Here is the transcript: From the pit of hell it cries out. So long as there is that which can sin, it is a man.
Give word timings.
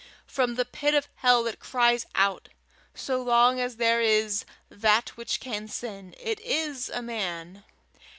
From 0.25 0.55
the 0.55 0.65
pit 0.65 0.95
of 0.95 1.07
hell 1.17 1.45
it 1.45 1.59
cries 1.59 2.07
out. 2.15 2.49
So 2.95 3.21
long 3.21 3.59
as 3.59 3.75
there 3.75 4.01
is 4.01 4.45
that 4.67 5.09
which 5.09 5.39
can 5.39 5.67
sin, 5.67 6.15
it 6.19 6.39
is 6.39 6.89
a 6.89 7.03
man. 7.03 7.63